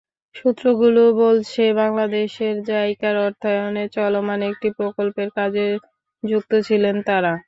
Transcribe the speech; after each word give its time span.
সূত্রগুলো 0.35 1.01
বলছে, 1.17 1.63
বাংলাদেশে 1.73 2.47
জাইকার 2.67 3.15
অর্থায়নে 3.25 3.83
চলমান 3.95 4.39
একটি 4.51 4.67
প্রকল্পের 4.77 5.29
কাজে 5.37 5.67
যুক্ত 6.23 6.51
ছিলেন 6.67 6.95
তাঁরা। 7.07 7.33